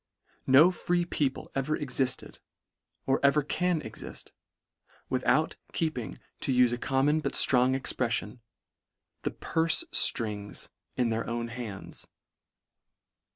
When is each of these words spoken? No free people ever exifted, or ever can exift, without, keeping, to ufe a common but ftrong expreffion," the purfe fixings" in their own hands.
No 0.47 0.71
free 0.71 1.05
people 1.05 1.51
ever 1.53 1.77
exifted, 1.77 2.39
or 3.05 3.19
ever 3.23 3.43
can 3.43 3.81
exift, 3.81 4.31
without, 5.11 5.57
keeping, 5.73 6.17
to 6.39 6.51
ufe 6.51 6.73
a 6.73 6.79
common 6.79 7.19
but 7.19 7.33
ftrong 7.33 7.79
expreffion," 7.79 8.39
the 9.25 9.29
purfe 9.29 9.83
fixings" 9.93 10.69
in 10.95 11.09
their 11.09 11.27
own 11.29 11.49
hands. 11.49 12.07